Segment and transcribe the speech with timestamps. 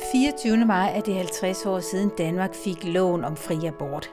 [0.00, 0.64] 24.
[0.66, 4.10] maj er det 50 år siden Danmark fik loven om fri abort.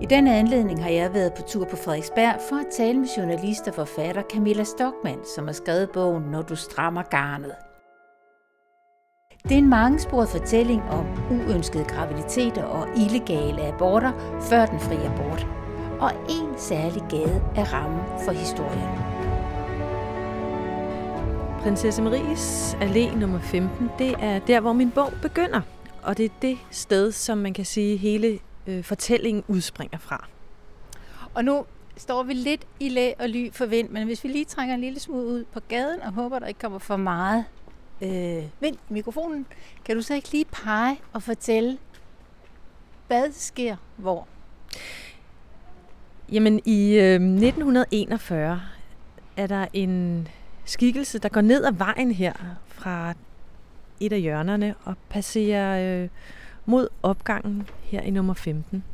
[0.00, 3.68] I den anledning har jeg været på tur på Frederiksberg for at tale med journalist
[3.68, 7.54] og forfatter Camilla Stockmann, som har skrevet bogen Når du strammer garnet.
[9.42, 15.46] Det er en mangesporet fortælling om uønskede graviditeter og illegale aborter før den frie abort.
[16.00, 19.07] Og en særlig gade er rammen for historien.
[21.68, 25.60] Prinsesse Maries Allé nummer 15, det er der, hvor min bog begynder.
[26.02, 30.28] Og det er det sted, som man kan sige, hele øh, fortællingen udspringer fra.
[31.34, 31.64] Og nu
[31.96, 34.80] står vi lidt i læ og ly for vind, men hvis vi lige trænger en
[34.80, 37.44] lille smule ud på gaden og håber, der ikke kommer for meget
[38.02, 39.46] øh, vind i mikrofonen,
[39.84, 41.78] kan du så ikke lige pege og fortælle,
[43.06, 44.28] hvad sker hvor?
[46.32, 48.60] Jamen i øh, 1941
[49.36, 50.28] er der en
[50.68, 52.32] skikkelse, der går ned ad vejen her
[52.68, 53.14] fra
[54.00, 56.08] et af hjørnerne og passerer øh,
[56.66, 58.84] mod opgangen her i nummer 15.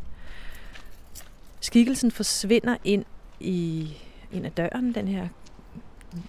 [1.61, 3.05] Skikkelsen forsvinder ind
[3.41, 3.89] i
[4.33, 5.29] ind ad døren, den her,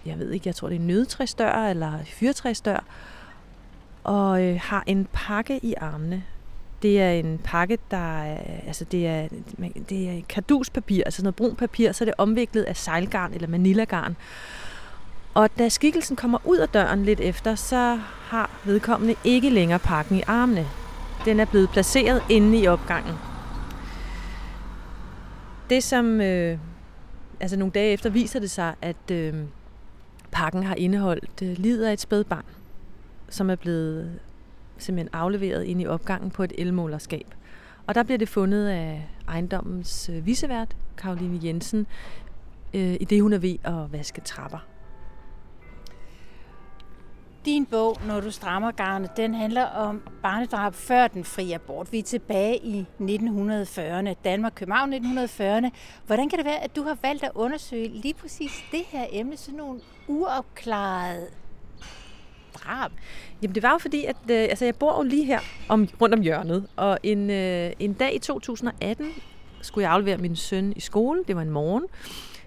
[0.06, 2.84] jeg ved ikke, jeg tror det er en nødtræsdør eller fyrtræsdør,
[4.04, 6.24] og øh, har en pakke i armene.
[6.82, 8.38] Det er en pakke, der er,
[8.68, 9.28] altså det er,
[9.90, 14.16] det er karduspapir, altså noget brun papir, så er det omviklet af sejlgarn eller manilagarn.
[15.36, 20.18] Og da skikkelsen kommer ud af døren lidt efter, så har vedkommende ikke længere pakken
[20.18, 20.68] i armene.
[21.26, 23.16] Den er blevet placeret inde i opgangen.
[25.70, 26.58] Det som, øh,
[27.40, 29.34] altså nogle dage efter, viser det sig, at øh,
[30.32, 32.46] pakken har indeholdt øh, lider af et spædbarn,
[33.30, 34.20] som er blevet
[34.78, 37.26] simpelthen afleveret ind i opgangen på et elmålerskab.
[37.88, 41.88] Og der bliver det fundet af ejendommens øh, visevært, Karoline Jensen,
[42.74, 44.75] øh, i det hun er ved at vaske trapper.
[47.46, 51.92] Din bog, Når du strammer garnet, den handler om barnedrab før den frie abort.
[51.92, 55.70] Vi er tilbage i 1940'erne, Danmark, København 1940'erne.
[56.06, 59.38] Hvordan kan det være, at du har valgt at undersøge lige præcis det her emne,
[59.38, 61.28] sådan nogle uopklarede
[62.54, 62.92] drab?
[63.42, 65.40] Jamen det var jo fordi, at øh, altså, jeg bor jo lige her
[65.70, 69.08] om, rundt om hjørnet, og en, øh, en dag i 2018
[69.62, 71.24] skulle jeg aflevere min søn i skole.
[71.28, 71.84] Det var en morgen,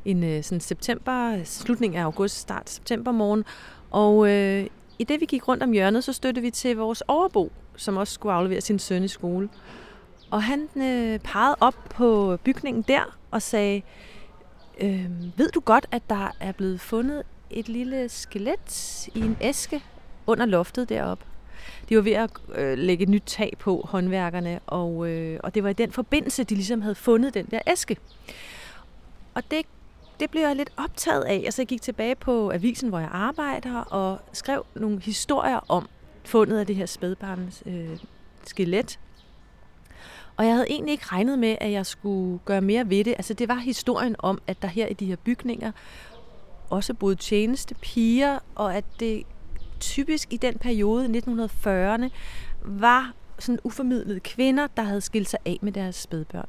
[0.05, 3.45] en øh, sådan september, slutning af august, start september morgen,
[3.91, 4.67] og øh,
[4.99, 8.15] i det vi gik rundt om hjørnet, så støttede vi til vores overbo, som også
[8.15, 9.49] skulle aflevere sin søn i skole.
[10.31, 13.83] Og han øh, pegede op på bygningen der og sagde,
[14.81, 19.83] øh, ved du godt, at der er blevet fundet et lille skelet i en æske
[20.27, 21.25] under loftet deroppe?
[21.89, 25.65] De var ved at øh, lægge et nyt tag på, håndværkerne, og, øh, og det
[25.65, 27.97] var i den forbindelse, de ligesom havde fundet den der æske.
[29.35, 29.67] Og det
[30.21, 31.45] det blev jeg lidt optaget af.
[31.47, 35.89] og jeg gik tilbage på avisen, hvor jeg arbejder, og skrev nogle historier om
[36.25, 37.99] fundet af det her spædbarns øh,
[38.45, 38.99] skelet.
[40.37, 43.11] Og jeg havde egentlig ikke regnet med, at jeg skulle gøre mere ved det.
[43.11, 45.73] Altså det var historien om, at der her i de her bygninger
[46.71, 49.23] også boede tjeneste piger, og at det
[49.81, 52.09] typisk i den periode, 1940'erne,
[52.63, 56.49] var sådan uformidlede kvinder, der havde skilt sig af med deres spædbørn.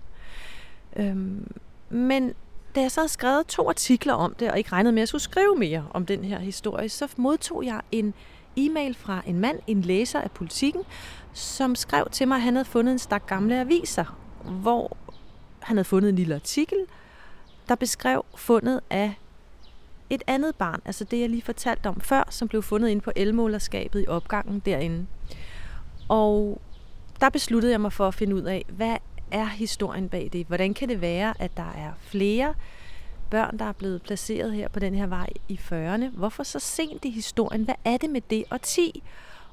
[0.95, 1.51] Øhm,
[1.89, 2.33] men
[2.79, 5.07] da jeg så havde skrevet to artikler om det, og ikke regnede med, at jeg
[5.07, 8.13] skulle skrive mere om den her historie, så modtog jeg en
[8.57, 10.81] e-mail fra en mand, en læser af politikken,
[11.33, 14.97] som skrev til mig, at han havde fundet en stak gamle aviser, hvor
[15.59, 16.77] han havde fundet en lille artikel,
[17.69, 19.13] der beskrev fundet af
[20.09, 23.11] et andet barn, altså det, jeg lige fortalte om før, som blev fundet inde på
[23.15, 25.07] elmålerskabet i opgangen derinde.
[26.09, 26.61] Og
[27.21, 28.97] der besluttede jeg mig for at finde ud af, hvad
[29.31, 30.47] er historien bag det?
[30.47, 32.53] Hvordan kan det være, at der er flere
[33.29, 36.07] børn, der er blevet placeret her på den her vej i 40'erne?
[36.17, 37.63] Hvorfor så sent i historien?
[37.63, 39.03] Hvad er det med det og 10?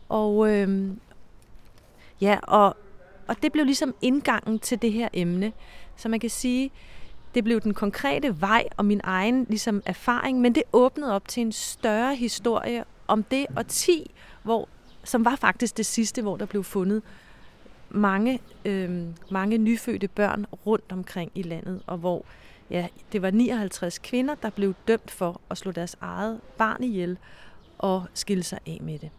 [0.08, 1.00] Og øhm,
[2.20, 2.76] ja, og,
[3.26, 5.52] og det blev ligesom indgangen til det her emne.
[5.96, 6.70] Så man kan sige,
[7.34, 11.40] det blev den konkrete vej og min egen ligesom, erfaring, men det åbnede op til
[11.40, 14.68] en større historie om det og 10, hvor,
[15.04, 17.02] som var faktisk det sidste, hvor der blev fundet
[17.90, 22.24] mange, øh, mange nyfødte børn rundt omkring i landet, og hvor
[22.70, 27.18] ja, det var 59 kvinder, der blev dømt for at slå deres eget barn ihjel
[27.78, 29.10] og skille sig af med det.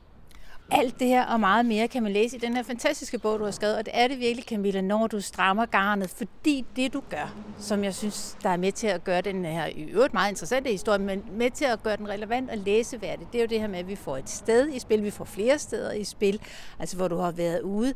[0.71, 3.43] Alt det her og meget mere kan man læse i den her fantastiske bog, du
[3.43, 7.01] har skrevet, og det er det virkelig, Camilla, når du strammer garnet, fordi det du
[7.09, 10.29] gør, som jeg synes, der er med til at gøre den her i øvrigt meget
[10.29, 13.59] interessante historie, men med til at gøre den relevant og læseværdig, det er jo det
[13.59, 16.39] her med, at vi får et sted i spil, vi får flere steder i spil,
[16.79, 17.93] altså hvor du har været ude,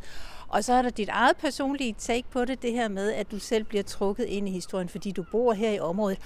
[0.51, 3.39] og så er der dit eget personlige take på det, det her med, at du
[3.39, 6.19] selv bliver trukket ind i historien, fordi du bor her i området.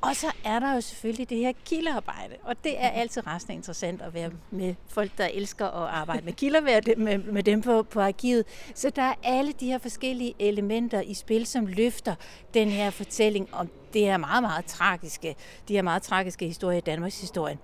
[0.00, 4.02] Og så er der jo selvfølgelig det her kildearbejde, og det er altid resten interessant
[4.02, 6.60] at være med folk, der elsker at arbejde med kilder,
[6.96, 8.44] med, med dem på, på arkivet.
[8.74, 12.14] Så der er alle de her forskellige elementer i spil, som løfter
[12.54, 15.36] den her fortælling om det her meget, meget tragiske,
[15.68, 17.58] de her meget tragiske historier i Danmarks historie.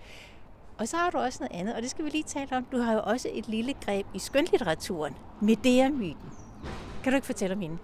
[0.79, 2.65] Og så har du også noget andet, og det skal vi lige tale om.
[2.73, 6.31] Du har jo også et lille greb i skønlitteraturen, Medea-myten.
[7.03, 7.79] Kan du ikke fortælle om hende?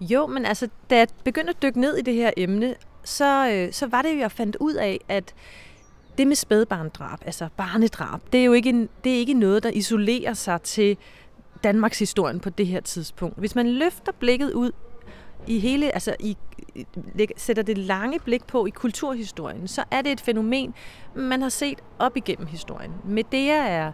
[0.00, 3.72] Jo, men altså, da jeg begyndte at dykke ned i det her emne, så, øh,
[3.72, 5.34] så var det jo, jeg fandt ud af, at
[6.18, 9.70] det med spædbarndrab, altså barnedrab, det er jo ikke, en, det er ikke noget, der
[9.70, 10.96] isolerer sig til
[11.64, 13.38] Danmarks historien på det her tidspunkt.
[13.38, 14.72] Hvis man løfter blikket ud
[15.46, 16.36] i hele, altså i,
[17.36, 20.74] sætter det lange blik på i kulturhistorien, så er det et fænomen,
[21.14, 22.92] man har set op igennem historien.
[23.04, 23.92] Medea er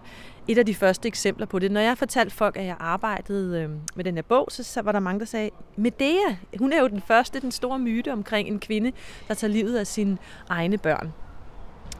[0.48, 1.70] et af de første eksempler på det.
[1.70, 4.92] Når jeg fortalte folk, at jeg arbejdede øh, med den her bog, så, så var
[4.92, 8.60] der mange, der sagde, Medea, hun er jo den første, den store myte omkring en
[8.60, 8.92] kvinde,
[9.28, 10.18] der tager livet af sine
[10.48, 11.12] egne børn.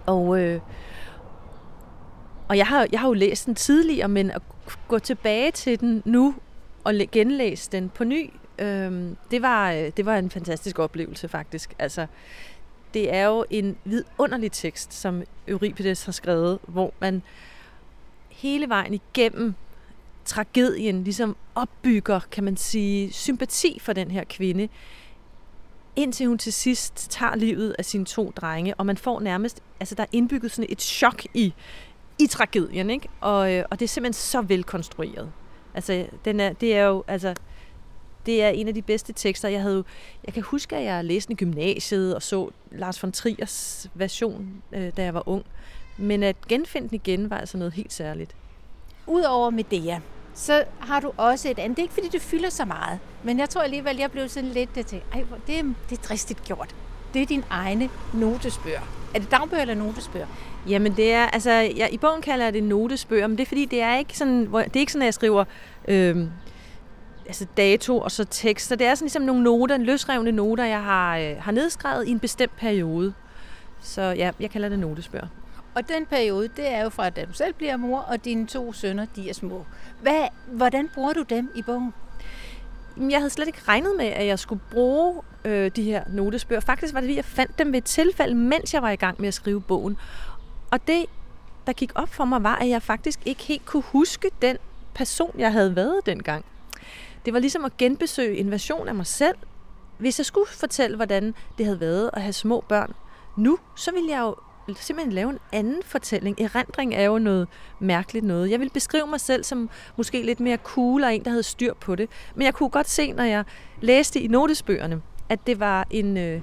[0.07, 0.61] Og, øh,
[2.49, 4.43] og jeg, har, jeg har jo læst den tidligere, men at
[4.89, 6.35] gå tilbage til den nu
[6.85, 8.31] og genlæse den på ny,
[8.61, 11.75] øh, det, var, øh, det var en fantastisk oplevelse faktisk.
[11.79, 12.07] Altså,
[12.95, 17.23] det er jo en vidunderlig tekst, som Euripides har skrevet, hvor man
[18.29, 19.55] hele vejen igennem
[20.25, 24.69] tragedien ligesom opbygger, kan man sige, sympati for den her kvinde,
[25.97, 29.95] indtil hun til sidst tager livet af sine to drenge, og man får nærmest, altså
[29.95, 31.55] der er indbygget sådan et chok i,
[32.19, 33.09] i tragedien, ikke?
[33.21, 35.33] Og, øh, og det er simpelthen så velkonstrueret.
[35.75, 37.35] Altså, den er, det er jo, altså,
[38.27, 39.49] det er en af de bedste tekster.
[39.49, 39.85] Jeg havde
[40.25, 44.93] jeg kan huske, at jeg læste i gymnasiet og så Lars von Triers version, øh,
[44.97, 45.45] da jeg var ung.
[45.97, 48.35] Men at genfinde den igen var altså noget helt særligt.
[49.07, 49.99] Udover Medea,
[50.35, 51.77] så har du også et andet.
[51.77, 54.49] Det er ikke, fordi det fylder så meget, men jeg tror alligevel, jeg blev sådan
[54.49, 56.75] lidt til, ej, det er, det er dristigt gjort.
[57.15, 58.81] Det er din egne notesbøger.
[59.15, 60.27] Er det dagbøger eller notesbøger?
[60.69, 63.65] Jamen det er, altså jeg, i bogen kalder jeg det notesbøger, men det er fordi,
[63.65, 65.45] det er ikke sådan, hvor, det er ikke sådan, at jeg skriver
[65.89, 66.27] øh,
[67.31, 68.77] altså dato og så tekster.
[68.77, 72.19] Det er sådan ligesom nogle noter, løsrevne noter, jeg har, øh, har nedskrevet i en
[72.19, 73.15] bestemt periode.
[73.81, 75.27] Så ja, jeg kalder det notesbøger.
[75.75, 78.73] Og den periode, det er jo fra, da du selv bliver mor, og dine to
[78.73, 79.67] sønner, de er små.
[80.03, 81.95] Hvad, hvordan bruger du dem i bogen?
[82.97, 86.61] Jeg havde slet ikke regnet med, at jeg skulle bruge øh, de her notesbøger.
[86.61, 89.21] Faktisk var det, fordi jeg fandt dem ved et tilfælde, mens jeg var i gang
[89.21, 89.97] med at skrive bogen.
[90.71, 91.07] Og det,
[91.67, 94.57] der gik op for mig, var, at jeg faktisk ikke helt kunne huske den
[94.95, 96.45] person, jeg havde været dengang.
[97.25, 99.37] Det var ligesom at genbesøge en version af mig selv.
[99.99, 102.93] Hvis jeg skulle fortælle, hvordan det havde været at have små børn
[103.37, 104.37] nu, så ville jeg jo
[104.77, 106.41] simpelthen lave en anden fortælling.
[106.41, 107.49] Erindring er jo noget
[107.81, 108.51] mærkeligt noget.
[108.51, 111.75] Jeg vil beskrive mig selv som måske lidt mere cool og en, der havde styr
[111.75, 112.11] på det.
[112.35, 113.45] Men jeg kunne godt se, når jeg
[113.81, 116.41] læste i notesbøgerne, at det var en, øh,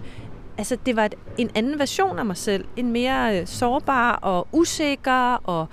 [0.57, 2.65] altså det var et, en anden version af mig selv.
[2.75, 5.67] En mere øh, sårbar og usikker og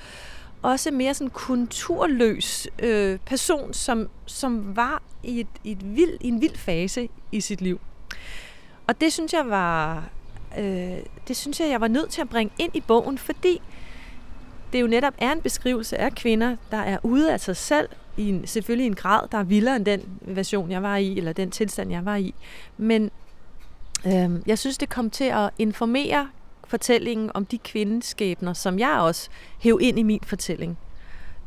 [0.64, 6.28] også mere sådan konturløs øh, person, som, som var i, et, i, et vild, i
[6.28, 7.80] en vild fase i sit liv.
[8.86, 10.04] Og det synes jeg var
[10.58, 10.96] øh,
[11.28, 13.62] det synes jeg, jeg var nødt til at bringe ind i bogen, fordi
[14.72, 18.28] det jo netop er en beskrivelse af kvinder, der er ude af sig selv, i
[18.28, 21.50] en, selvfølgelig en grad, der er vildere end den version, jeg var i, eller den
[21.50, 22.34] tilstand, jeg var i.
[22.76, 23.10] Men
[24.06, 26.28] øh, jeg synes, det kom til at informere
[26.74, 29.28] fortællingen om de kvindeskæbner, som jeg også
[29.58, 30.78] hæv ind i min fortælling.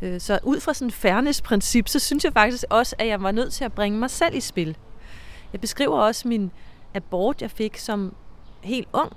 [0.02, 3.32] Øh, så ud fra sådan et fairness-princip, så synes jeg faktisk også, at jeg var
[3.32, 4.78] nødt til at bringe mig selv i spil.
[5.54, 6.52] Jeg beskriver også min
[6.94, 8.16] abort, jeg fik som
[8.62, 9.14] helt ung,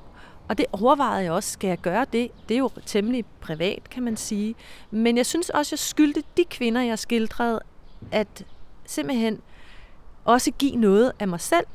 [0.49, 2.31] og det overvejede jeg også, skal jeg gøre det?
[2.49, 4.55] Det er jo temmelig privat, kan man sige.
[4.91, 7.61] Men jeg synes også, jeg skyldte de kvinder, jeg skildrede,
[8.13, 8.45] at
[8.87, 9.41] simpelthen
[10.25, 11.67] også give noget af mig selv,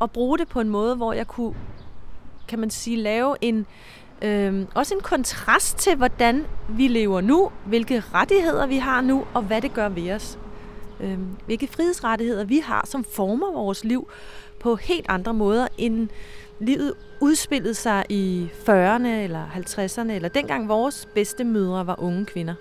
[0.00, 1.54] og bruge det på en måde, hvor jeg kunne,
[2.50, 3.66] kan man sige, lave en,
[4.22, 9.42] øh, også en kontrast til, hvordan vi lever nu, hvilke rettigheder vi har nu, og
[9.42, 10.38] hvad det gør ved os.
[11.00, 14.08] Øh, hvilke frihedsrettigheder vi har, som former vores liv,
[14.60, 16.08] på helt andre måder, end
[16.58, 22.54] livet udspillede sig i 40'erne eller 50'erne, eller dengang vores bedste mødre var unge kvinder.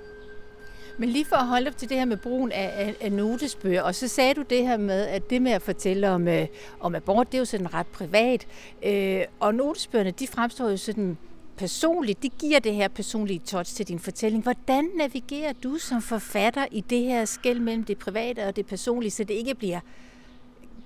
[0.99, 3.81] Men lige for at holde op til det her med brugen af, af, af notesbøger,
[3.81, 6.47] og så sagde du det her med, at det med at fortælle om, øh,
[6.79, 8.47] om abort, det er jo sådan ret privat.
[8.83, 11.17] Øh, og notesbøgerne, de fremstår jo sådan
[11.57, 14.43] personligt, de giver det her personlige touch til din fortælling.
[14.43, 19.11] Hvordan navigerer du som forfatter i det her skæld mellem det private og det personlige,
[19.11, 19.79] så det ikke bliver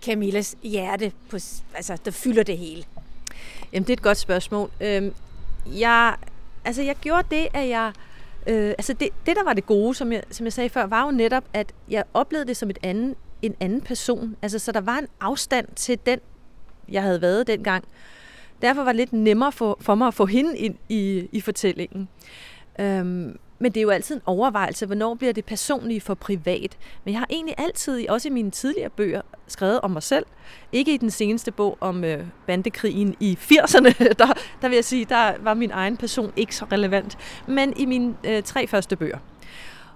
[0.06, 1.38] Camillas hjerte, på,
[1.76, 2.84] altså, der fylder det hele?
[3.74, 4.72] Jamen, det er et godt spørgsmål.
[4.82, 5.14] Øhm,
[5.66, 6.16] jeg,
[6.66, 7.92] altså, jeg gjorde det, at jeg...
[8.48, 11.06] Øh, altså det, det, der var det gode, som jeg, som jeg sagde før, var
[11.06, 14.36] jo netop, at jeg oplevede det som et anden, en anden person.
[14.42, 16.20] Altså, så der var en afstand til den,
[16.90, 17.84] jeg havde været dengang.
[18.62, 22.10] derfor var det lidt nemmere for, for mig at få hende ind i, i fortællingen.
[22.80, 26.78] Øhm, men det er jo altid en overvejelse, hvornår bliver det personlige for privat.
[27.06, 30.26] Men jeg har egentlig altid, også i mine tidligere bøger, skrevet om mig selv.
[30.72, 35.06] Ikke i den seneste bog om øh, bandekrigen i 80'erne, der, der vil jeg sige,
[35.06, 37.18] der var min egen person ikke så relevant.
[37.48, 39.18] Men i mine øh, tre første bøger.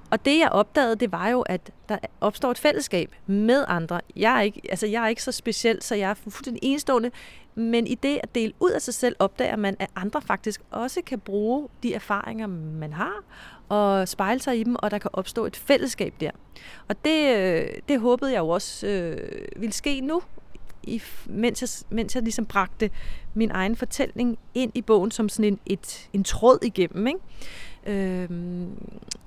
[0.10, 4.02] Og det jeg opdagede, det var jo, at der opstår et fællesskab med andre.
[4.16, 7.12] Jeg er ikke, altså jeg er ikke så speciel, så jeg er fuldstændig enestående.
[7.56, 11.02] Men i det at dele ud af sig selv, opdager man, at andre faktisk også
[11.06, 13.24] kan bruge de erfaringer, man har,
[13.70, 16.32] og spejle sig i dem, og der kan opstå et fællesskab der.
[16.88, 19.18] Og det, øh, det håbede jeg jo også øh,
[19.56, 20.22] ville ske nu,
[20.84, 22.90] i, mens, jeg, mens jeg ligesom bragte
[23.34, 27.08] min egen fortælling ind i bogen som sådan en, et, en tråd igennem.
[27.08, 27.20] Ikke?
[27.88, 28.70] Øhm,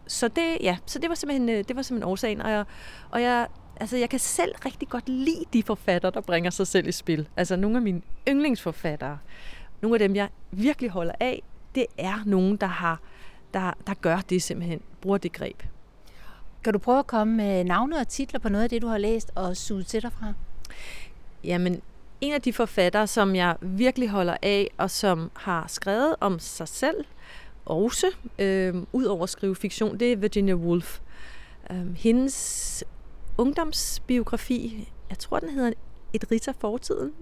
[0.07, 2.65] så det, ja, så det var simpelthen, øh, det var simpelthen årsagen, og jeg,
[3.11, 3.47] og jeg
[3.81, 7.29] altså jeg kan selv rigtig godt lide de forfattere, der bringer sig selv i spil.
[7.37, 9.19] Altså nogle af mine yndlingsforfattere,
[9.83, 11.43] nogle af dem, jeg virkelig holder af,
[11.75, 13.01] det er nogen, der har
[13.55, 15.63] der, der gør det simpelthen, bruger det greb.
[16.65, 18.99] Kan du prøve at komme med navne og titler på noget af det, du har
[18.99, 20.33] læst og suget til dig fra?
[21.45, 21.83] Jamen,
[22.21, 26.69] en af de forfattere, som jeg virkelig holder af, og som har skrevet om sig
[26.69, 27.05] selv,
[27.65, 28.07] også,
[28.39, 31.01] øh, ud over at skrive fiktion, det er Virginia Woolf.
[31.71, 32.85] Øh, hendes
[33.39, 35.73] ungdomsbiografi, jeg tror, den hedder
[36.13, 37.13] Et ritter Fortiden.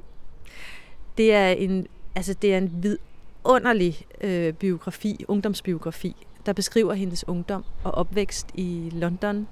[1.18, 6.16] Det er en, altså, det er en vidunderlig øh, biografi, ungdomsbiografi,
[6.46, 9.48] der beskriver hendes ungdom og opvækst i London.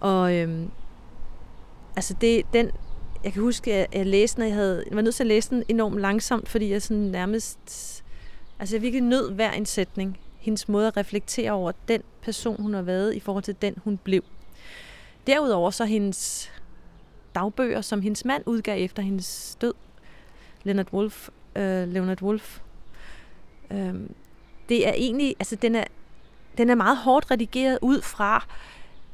[0.00, 0.66] Og øh,
[1.96, 2.70] altså det, den,
[3.24, 5.50] jeg kan huske, at jeg læste, når jeg, havde, jeg var nødt til at læse
[5.50, 7.97] den enormt langsomt, fordi jeg sådan nærmest,
[8.58, 10.18] altså jeg virkelig nød hver en sætning.
[10.38, 13.96] Hendes måde at reflektere over den person, hun har været, i forhold til den, hun
[13.96, 14.22] blev.
[15.26, 16.50] Derudover så hendes
[17.34, 19.74] dagbøger, som hendes mand udgav efter hendes død,
[20.62, 22.60] Leonard Wolf, øh, Leonard Wolf.
[23.70, 23.94] Øh,
[24.68, 25.84] det er egentlig, altså den er,
[26.58, 28.46] den er meget hårdt redigeret ud fra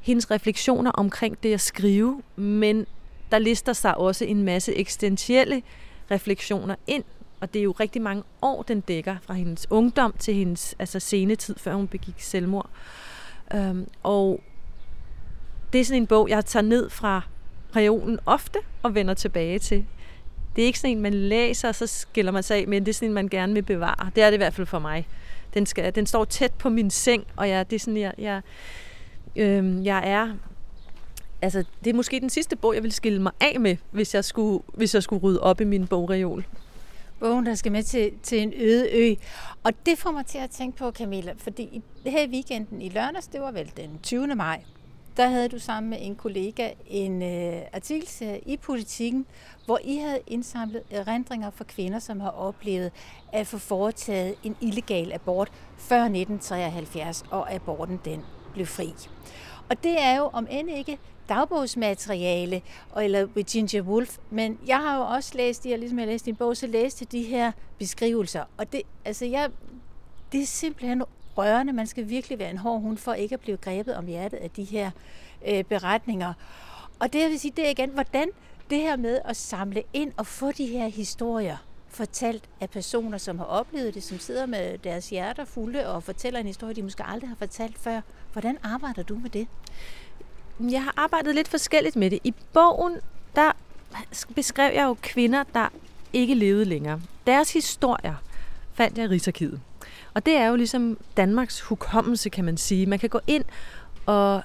[0.01, 2.87] hendes refleksioner omkring det at skrive, men
[3.31, 5.63] der lister sig også en masse eksistentielle
[6.11, 7.05] refleksioner ind,
[7.45, 11.01] og det er jo rigtig mange år, den dækker, fra hendes ungdom til hendes altså
[11.01, 12.71] senetid, før hun begik selvmord.
[13.55, 14.41] Øhm, og
[15.73, 17.23] det er sådan en bog, jeg tager ned fra
[17.77, 19.87] reolen ofte og vender tilbage til.
[20.57, 22.89] Det er ikke sådan en, man læser, og så skiller man sig af, men det
[22.89, 24.11] er sådan en, man gerne vil bevare.
[24.15, 25.09] Det er det i hvert fald for mig.
[25.55, 28.41] Den, skal, den står tæt på min seng, og jeg, det er sådan, jeg, jeg,
[29.37, 30.29] øh, jeg er...
[31.43, 34.25] Altså, det er måske den sidste bog, jeg vil skille mig af med, hvis jeg
[34.25, 36.45] skulle, hvis jeg skulle rydde op i min bogreol.
[37.21, 39.15] Bogen, der skal med til, til en øde ø.
[39.65, 43.27] Og det får mig til at tænke på, Camilla, fordi her i weekenden i lørdags,
[43.27, 44.27] det var vel den 20.
[44.27, 44.63] maj,
[45.17, 49.27] der havde du sammen med en kollega en øh, artikelserie i Politiken,
[49.67, 52.93] hvor I havde indsamlet erindringer for kvinder, som har oplevet
[53.33, 58.93] at få foretaget en illegal abort før 1973, og aborten den blev fri.
[59.69, 62.63] Og det er jo om end ikke dagbogsmateriale
[62.97, 66.57] eller Virginia Woolf, men jeg har jo også læst, jeg ligesom jeg læste din bog,
[66.57, 69.51] så læste de her beskrivelser, og det, altså jeg,
[70.33, 71.03] det er simpelthen
[71.39, 71.73] rørende.
[71.73, 74.51] Man skal virkelig være en hård hund for ikke at blive grebet om hjertet af
[74.51, 74.91] de her
[75.47, 76.33] øh, beretninger.
[77.01, 78.29] Og det jeg vil sige, det er igen, hvordan
[78.71, 81.57] det her med at samle ind og få de her historier
[81.97, 86.41] fortalt af personer, som har oplevet det, som sidder med deres hjerter fulde og fortæller
[86.41, 88.01] en historie, de måske aldrig har fortalt før.
[88.33, 89.49] Hvordan arbejder du med det?
[90.61, 92.19] Jeg har arbejdet lidt forskelligt med det.
[92.25, 92.97] I bogen,
[93.37, 93.53] der
[94.35, 95.69] beskrev jeg jo kvinder, der
[96.13, 97.01] ikke levede længere.
[97.27, 98.15] Deres historier
[98.75, 99.61] fandt jeg i Rigsarkivet.
[100.15, 102.87] Og det er jo ligesom Danmarks hukommelse, kan man sige.
[102.87, 103.45] Man kan gå ind,
[104.07, 104.43] og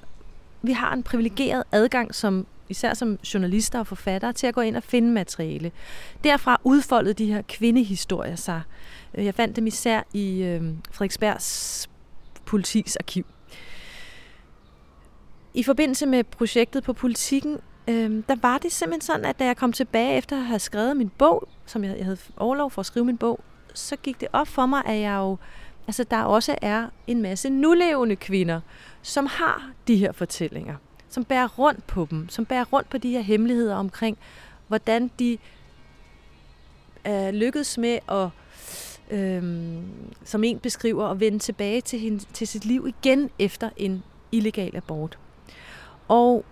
[0.62, 4.76] vi har en privilegeret adgang som især som journalister og forfattere, til at gå ind
[4.76, 5.72] og finde materiale.
[6.24, 8.62] Derfra udfoldede de her kvindehistorier sig.
[9.14, 11.90] Øh, jeg fandt dem især i øh, Frederiksbergs
[12.46, 13.26] politis arkiv.
[15.54, 17.58] I forbindelse med projektet på politikken,
[17.88, 20.98] øh, der var det simpelthen sådan, at da jeg kom tilbage efter at have skrevet
[20.98, 23.40] min bog, som jeg, jeg havde overlov for at skrive min bog,
[23.74, 25.38] så gik det op for mig, at jeg jo,
[25.88, 28.62] altså der også er en masse nulevende kvinder,
[29.02, 30.76] som har de her fortællinger,
[31.10, 34.18] som bærer rundt på dem, som bærer rundt på de her hemmeligheder omkring,
[34.68, 35.38] hvordan de
[37.04, 38.30] er lykkedes med at,
[39.18, 39.44] øh,
[40.24, 44.76] som en beskriver, at vende tilbage til, hende, til sit liv igen efter en illegal
[44.76, 45.18] abort.
[46.08, 46.46] Og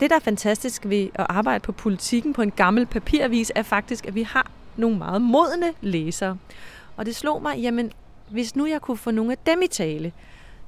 [0.00, 4.06] det, der er fantastisk ved at arbejde på politikken på en gammel papiravis, er faktisk,
[4.06, 6.38] at vi har nogle meget modne læsere.
[6.96, 7.92] Og det slog mig, jamen,
[8.30, 10.12] hvis nu jeg kunne få nogle af dem i tale,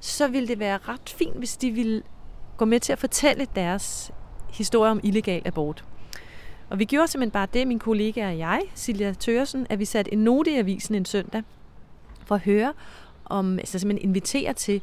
[0.01, 2.03] så ville det være ret fint, hvis de ville
[2.63, 4.11] gå med til at fortælle deres
[4.53, 5.85] historie om illegal abort.
[6.71, 10.13] Og vi gjorde simpelthen bare det, min kollega og jeg, Silja Tørsen, at vi satte
[10.13, 11.43] en note i avisen en søndag
[12.27, 12.73] for at høre,
[13.25, 14.83] om, altså simpelthen invitere til,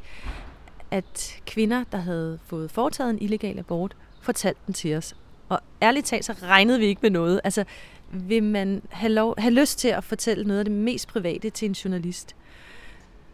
[0.90, 5.16] at kvinder, der havde fået foretaget en illegal abort, fortalte den til os.
[5.48, 7.40] Og ærligt talt, så regnede vi ikke med noget.
[7.44, 7.64] Altså,
[8.12, 11.66] vil man have, lov, have lyst til at fortælle noget af det mest private til
[11.68, 12.36] en journalist?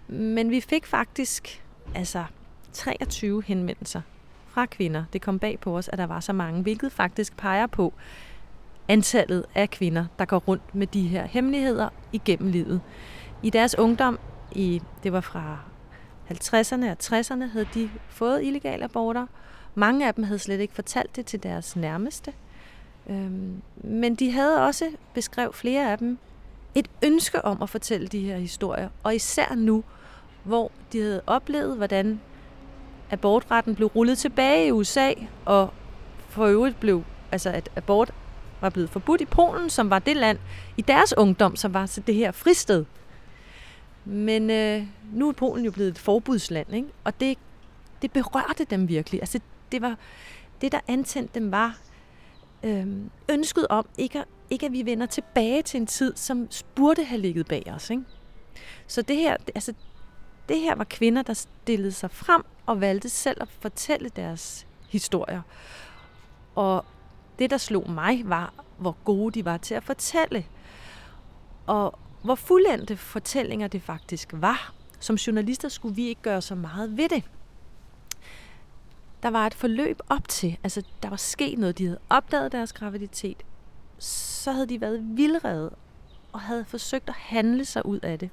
[0.08, 1.62] Men vi fik faktisk
[1.94, 2.24] altså
[2.72, 4.00] 23 henvendelser
[4.56, 5.04] fra kvinder.
[5.12, 7.92] Det kom bag på os, at der var så mange, hvilket faktisk peger på
[8.88, 12.80] antallet af kvinder, der går rundt med de her hemmeligheder igennem livet.
[13.42, 14.18] I deres ungdom,
[14.52, 15.58] i, det var fra
[16.30, 19.26] 50'erne og 60'erne, havde de fået illegale aborter.
[19.74, 22.32] Mange af dem havde slet ikke fortalt det til deres nærmeste.
[23.10, 26.18] Øhm, men de havde også, beskrev flere af dem,
[26.74, 28.88] et ønske om at fortælle de her historier.
[29.02, 29.84] Og især nu,
[30.44, 32.20] hvor de havde oplevet, hvordan
[33.10, 35.12] abortretten blev rullet tilbage i USA,
[35.44, 35.72] og
[36.28, 38.12] for øvrigt blev, altså at abort
[38.60, 40.38] var blevet forbudt i Polen, som var det land
[40.76, 42.84] i deres ungdom, som var det her fristed.
[44.04, 46.88] Men øh, nu er Polen jo blevet et forbudsland, ikke?
[47.04, 47.38] og det,
[48.02, 49.20] det berørte dem virkelig.
[49.20, 49.40] Altså,
[49.72, 49.96] det, var,
[50.60, 51.78] det, der antændte dem, var
[52.62, 52.86] øh,
[53.28, 57.20] ønsket om, ikke at, ikke at vi vender tilbage til en tid, som burde have
[57.20, 57.90] ligget bag os.
[57.90, 58.02] Ikke?
[58.86, 59.72] Så det her, altså,
[60.48, 65.42] det her var kvinder, der stillede sig frem og valgte selv at fortælle deres historier.
[66.54, 66.84] Og
[67.38, 70.46] det, der slog mig, var, hvor gode de var til at fortælle.
[71.66, 74.72] Og hvor fuldendte fortællinger det faktisk var.
[75.00, 77.24] Som journalister skulle vi ikke gøre så meget ved det.
[79.22, 82.72] Der var et forløb op til, altså der var sket noget, de havde opdaget deres
[82.72, 83.42] graviditet,
[83.98, 85.70] så havde de været vildrede
[86.32, 88.30] og havde forsøgt at handle sig ud af det.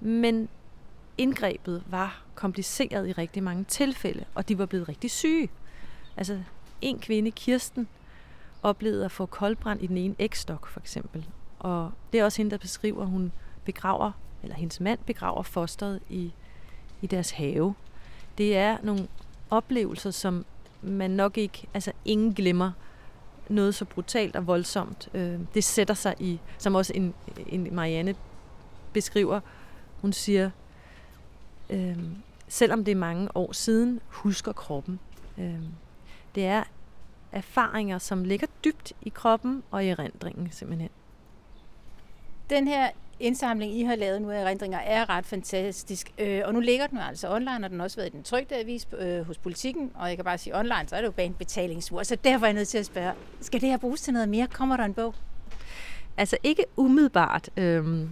[0.00, 0.48] Men
[1.18, 5.50] indgrebet var kompliceret i rigtig mange tilfælde, og de var blevet rigtig syge.
[6.16, 6.40] Altså
[6.80, 7.88] en kvinde, Kirsten,
[8.62, 11.26] oplevede at få koldbrand i den ene ægstok, for eksempel.
[11.58, 13.32] Og det er også hende, der beskriver, at hun
[13.64, 14.12] begraver,
[14.42, 16.32] eller hendes mand begraver fosteret i,
[17.02, 17.74] i deres have.
[18.38, 19.08] Det er nogle
[19.50, 20.44] oplevelser, som
[20.82, 22.72] man nok ikke, altså ingen glemmer
[23.48, 25.08] noget så brutalt og voldsomt.
[25.14, 27.14] Øh, det sætter sig i, som også en,
[27.46, 28.14] en Marianne
[28.92, 29.40] beskriver,
[30.00, 30.50] hun siger,
[31.70, 31.98] øh,
[32.48, 35.00] selvom det er mange år siden, husker kroppen.
[35.38, 35.60] Øh,
[36.34, 36.62] det er
[37.32, 40.90] erfaringer, som ligger dybt i kroppen og i erindringen simpelthen.
[42.50, 46.12] Den her indsamling, I har lavet nu af erindringer, er ret fantastisk.
[46.18, 48.56] Øh, og nu ligger den altså online, og den har også været i den trygte
[48.56, 49.90] avis øh, hos politikken.
[49.94, 52.02] Og jeg kan bare sige, online, så er det jo bare en betalingsur.
[52.02, 54.46] Så derfor er jeg nødt til at spørge, skal det her bruges til noget mere?
[54.46, 55.14] Kommer der en bog?
[56.16, 57.50] Altså ikke umiddelbart.
[57.56, 58.10] Øhm,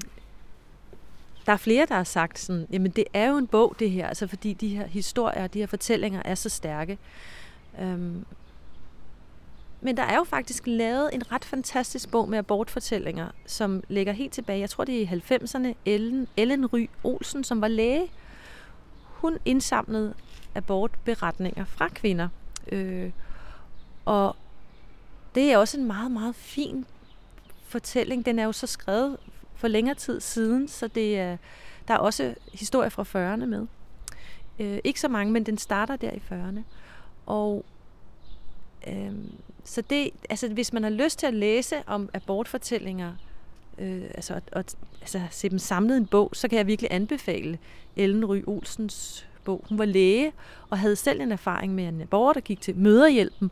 [1.46, 4.06] der er flere, der har sagt sådan, jamen det er jo en bog det her,
[4.08, 6.98] altså fordi de her historier, de her fortællinger er så stærke.
[7.80, 8.24] Øhm,
[9.80, 14.32] men der er jo faktisk lavet en ret fantastisk bog med abortfortællinger, som ligger helt
[14.32, 18.10] tilbage, jeg tror det er i 90'erne, Ellen, Ellen Ry Olsen, som var læge.
[19.02, 20.14] Hun indsamlede
[20.54, 22.28] abortberetninger fra kvinder.
[22.72, 23.10] Øh,
[24.04, 24.36] og
[25.34, 26.86] det er også en meget, meget fin
[27.62, 28.26] fortælling.
[28.26, 29.16] Den er jo så skrevet
[29.64, 31.36] for længere tid siden, så det er,
[31.88, 33.66] der er også historier fra 40'erne med.
[34.58, 36.60] Øh, ikke så mange, men den starter der i 40'erne.
[37.26, 37.64] Og
[38.88, 39.12] øh,
[39.64, 43.12] så det, altså, hvis man har lyst til at læse om abortfortællinger,
[43.78, 44.64] øh, altså, og,
[45.00, 47.58] altså se dem samlet i en bog, så kan jeg virkelig anbefale
[47.96, 49.64] Ellen Ry Olsens bog.
[49.68, 50.32] Hun var læge
[50.70, 53.50] og havde selv en erfaring med en borger, der gik til møderhjælpen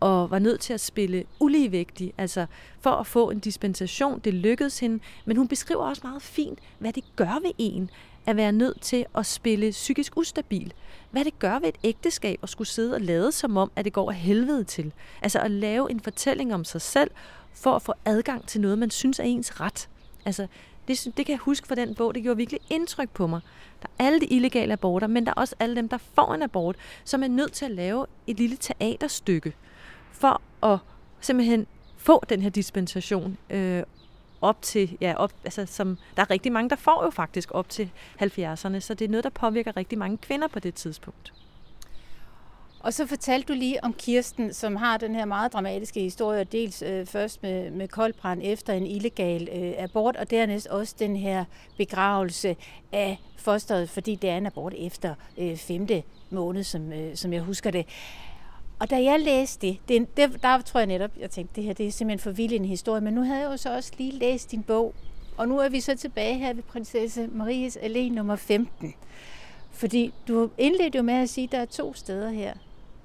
[0.00, 2.46] og var nødt til at spille uligevægtig, altså
[2.80, 4.18] for at få en dispensation.
[4.18, 7.90] Det lykkedes hende, men hun beskriver også meget fint, hvad det gør ved en
[8.26, 10.72] at være nødt til at spille psykisk ustabil.
[11.10, 13.92] Hvad det gør ved et ægteskab at skulle sidde og lade som om, at det
[13.92, 14.92] går af helvede til.
[15.22, 17.10] Altså at lave en fortælling om sig selv,
[17.52, 19.88] for at få adgang til noget, man synes er ens ret.
[20.24, 20.46] Altså,
[20.88, 23.40] det, det kan jeg huske fra den bog, det gjorde virkelig indtryk på mig.
[23.82, 26.42] Der er alle de illegale aborter, men der er også alle dem, der får en
[26.42, 29.52] abort, som er nødt til at lave et lille teaterstykke,
[30.12, 30.78] for at
[31.20, 31.66] simpelthen
[31.96, 33.82] få den her dispensation øh,
[34.40, 37.68] op til, ja, op, altså som, der er rigtig mange, der får jo faktisk op
[37.68, 37.90] til
[38.22, 41.32] 70'erne, så det er noget, der påvirker rigtig mange kvinder på det tidspunkt.
[42.84, 46.82] Og så fortalte du lige om Kirsten, som har den her meget dramatiske historie, dels
[46.82, 51.44] øh, først med, med koldbrand efter en illegal øh, abort, og dernæst også den her
[51.76, 52.56] begravelse
[52.92, 57.42] af fosteret, fordi det er en abort efter øh, femte måned, som, øh, som jeg
[57.42, 57.86] husker det.
[58.78, 61.72] Og da jeg læste det, det, det, der tror jeg netop, jeg tænkte, det her
[61.72, 64.12] det er simpelthen for vild en historie, men nu havde jeg jo så også lige
[64.12, 64.94] læst din bog,
[65.36, 68.94] og nu er vi så tilbage her ved prinsesse Maries Allé nummer 15.
[69.70, 72.54] Fordi du indledte jo med at sige, at der er to steder her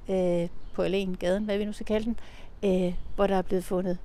[0.09, 2.19] øh, på Alén, gaden, hvad vi nu skal kalde den,
[2.65, 3.97] øh, hvor der er blevet fundet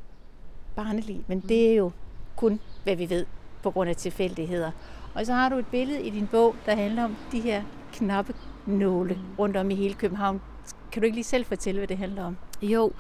[0.76, 1.24] barnelig.
[1.26, 1.90] Men det er jo
[2.36, 3.26] kun, hvad vi ved,
[3.62, 4.70] på grund af tilfældigheder.
[5.14, 7.62] Og så har du et billede i din bog, der handler om de her
[7.92, 8.34] knappe
[8.66, 10.40] nåle rundt om i hele København.
[10.92, 12.36] Kan du ikke lige selv fortælle, hvad det handler om?
[12.62, 12.92] Jo.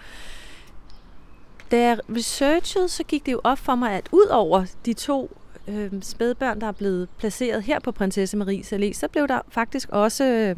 [1.70, 5.36] Da jeg researchede, så gik det jo op for mig, at ud over de to
[5.68, 9.88] øh, spædbørn, der er blevet placeret her på Prinsesse Maries Allé, så blev der faktisk
[9.88, 10.56] også øh,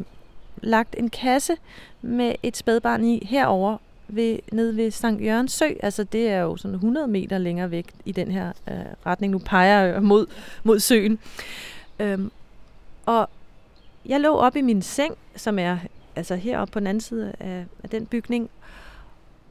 [0.61, 1.53] lagt en kasse
[2.01, 5.69] med et spædbarn i herover ved, nede ved Sankt Jørgens Sø.
[5.83, 9.31] Altså det er jo sådan 100 meter længere væk i den her øh, retning.
[9.31, 10.27] Nu peger jeg mod,
[10.63, 11.19] mod søen.
[11.99, 12.31] Øhm,
[13.05, 13.29] og
[14.05, 15.77] jeg lå op i min seng, som er
[16.15, 18.49] altså heroppe på den anden side af, af den bygning,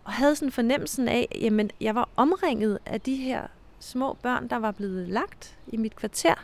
[0.05, 3.43] og havde sådan fornemmelsen af, jamen jeg var omringet af de her
[3.81, 6.35] små børn, der var blevet lagt i mit kvarter.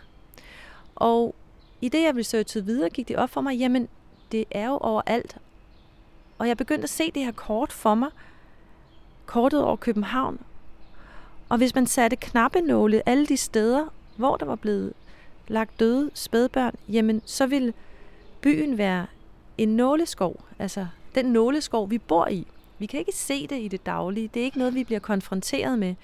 [0.94, 1.35] Og
[1.81, 3.88] i det, jeg researchede videre, gik det op for mig, jamen
[4.33, 5.37] det er jo overalt.
[6.38, 8.11] Og jeg begyndte at se det her kort for mig,
[9.27, 10.38] kortet over København.
[11.49, 14.92] Og hvis man satte knappenåle alle de steder, hvor der var blevet
[15.49, 17.73] lagt døde spædbørn, jamen så ville
[18.40, 19.07] byen være
[19.59, 20.45] en nåleskov.
[20.59, 22.47] Altså den nåleskov, vi bor i.
[22.79, 24.29] Vi kan ikke se det i det daglige.
[24.35, 25.95] Det er ikke noget, vi bliver konfronteret med.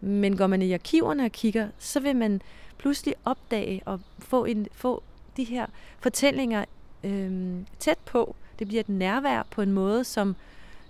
[0.00, 2.42] Men går man i arkiverne og kigger, så vil man
[2.78, 5.02] pludselig opdage og få, en, få
[5.36, 5.66] de her
[6.00, 6.64] fortællinger
[7.04, 8.36] øhm, tæt på.
[8.58, 10.36] Det bliver et nærvær på en måde, som,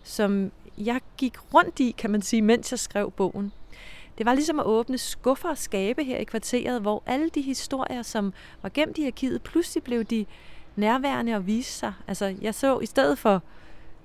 [0.03, 3.53] som jeg gik rundt i, kan man sige, mens jeg skrev bogen.
[4.19, 8.03] Det var ligesom at åbne skuffer og skabe her i kvarteret, hvor alle de historier,
[8.03, 10.27] som var gemt i arkivet, pludselig blev de
[10.77, 11.93] nærværende og viste sig.
[12.09, 13.43] Altså, jeg så i stedet for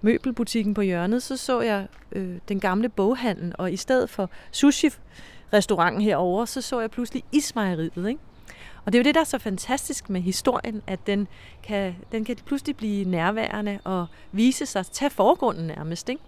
[0.02, 6.02] møbelbutikken på hjørnet, så så jeg øh, den gamle boghandel, og i stedet for sushi-restauranten
[6.02, 8.22] herover, så så jeg pludselig ismejeriet, ikke?
[8.88, 11.28] Og det er jo det, der er så fantastisk med historien, at den
[11.64, 16.22] kan, den kan pludselig blive nærværende og vise sig, tage forgrunden nærmest, ikke?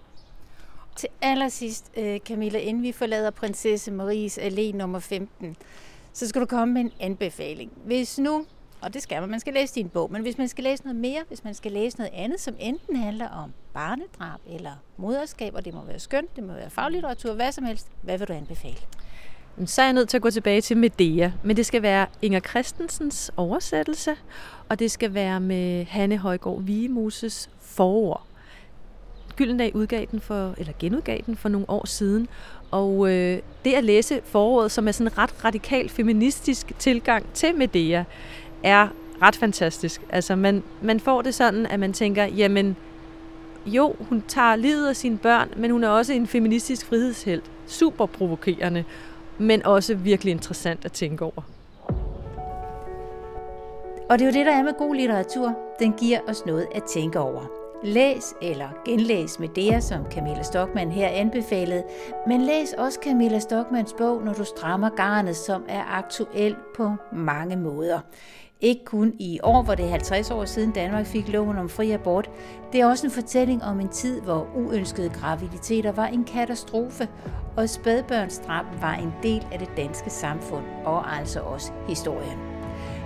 [0.96, 5.56] Til allersidst, øh, Camilla, inden vi forlader Prinsesse Maries Allé nummer 15,
[6.14, 7.72] så skal du komme med en anbefaling.
[7.86, 8.46] Hvis nu
[8.82, 9.30] og det skal man.
[9.30, 10.12] Man skal læse din bog.
[10.12, 12.96] Men hvis man skal læse noget mere, hvis man skal læse noget andet, som enten
[12.96, 17.52] handler om barnedrab eller moderskab, og det må være skønt, det må være faglitteratur, hvad
[17.52, 18.78] som helst, hvad vil du anbefale?
[19.66, 22.40] Så er jeg nødt til at gå tilbage til Medea, men det skal være Inger
[22.40, 24.16] Christensens oversættelse,
[24.70, 28.24] og det skal være med Hanne Højgaard Vigemuses forord.
[29.36, 32.28] Gyldendal udgav den for, eller genudgav den for nogle år siden,
[32.72, 37.56] og øh, det at læse foråret, som er sådan en ret radikal feministisk tilgang til
[37.56, 38.04] Medea,
[38.64, 38.88] er
[39.22, 40.02] ret fantastisk.
[40.10, 42.76] Altså, man, man får det sådan, at man tænker, jamen,
[43.66, 47.52] jo, hun tager livet af sine børn, men hun er også en feministisk frihedshelt.
[47.68, 48.84] Super provokerende,
[49.40, 51.42] men også virkelig interessant at tænke over.
[54.10, 55.56] Og det er jo det, der er med god litteratur.
[55.80, 57.42] Den giver os noget at tænke over.
[57.84, 61.84] Læs eller genlæs med det, som Camilla Stockmann her anbefalede,
[62.28, 67.56] men læs også Camilla Stockmanns bog, når du strammer garnet, som er aktuel på mange
[67.56, 68.00] måder.
[68.62, 71.92] Ikke kun i år, hvor det er 50 år siden Danmark fik loven om fri
[71.92, 72.30] abort.
[72.74, 77.08] Det er også en fortælling om en tid, hvor uønskede graviditeter var en katastrofe,
[77.58, 82.40] og spædbørnsdrab var en del af det danske samfund, og altså også historien.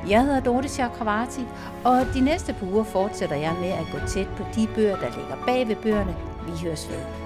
[0.10, 1.42] Jeg hedder Dorte Chakravarti,
[1.84, 5.18] og de næste par uger fortsætter jeg med at gå tæt på de bøger, der
[5.18, 6.16] ligger bag ved bøgerne.
[6.46, 7.23] Vi høres ved.